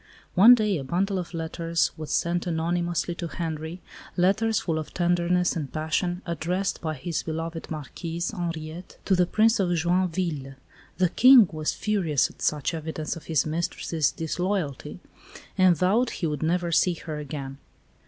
One 0.33 0.55
day 0.55 0.79
a 0.79 0.83
bundle 0.83 1.19
of 1.19 1.31
letters 1.31 1.91
was 1.95 2.09
sent 2.09 2.47
anonymously 2.47 3.13
to 3.13 3.27
Henri, 3.27 3.81
letters 4.17 4.61
full 4.61 4.79
of 4.79 4.95
tenderness 4.95 5.55
and 5.55 5.71
passion, 5.71 6.23
addressed 6.25 6.81
by 6.81 6.95
his 6.95 7.21
beloved 7.21 7.69
Marquise, 7.69 8.31
Henriette, 8.31 8.97
to 9.05 9.15
the 9.15 9.27
Prince 9.27 9.57
de 9.57 9.75
Joinville. 9.75 10.55
The 10.97 11.09
King 11.09 11.47
was 11.51 11.73
furious 11.73 12.31
at 12.31 12.41
such 12.41 12.73
evidence 12.73 13.15
of 13.15 13.25
his 13.25 13.45
mistress's 13.45 14.11
disloyalty, 14.11 15.01
and 15.55 15.77
vowed 15.77 16.09
he 16.09 16.25
would 16.25 16.41
never 16.41 16.71
see 16.71 16.95
her 16.95 17.19
again. 17.19 17.59